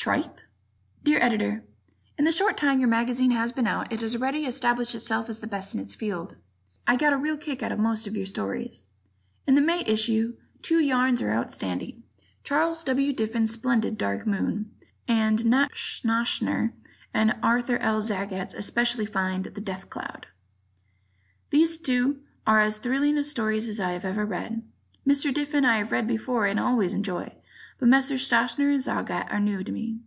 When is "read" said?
24.24-24.62, 25.92-26.06